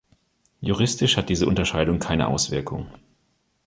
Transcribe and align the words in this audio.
Juristisch 0.61 1.15
hat 1.15 1.29
diese 1.29 1.45
Unterscheidung 1.45 1.99
keine 1.99 2.27
Auswirkung. 2.27 2.87